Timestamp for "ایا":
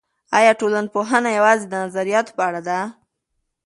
0.39-0.51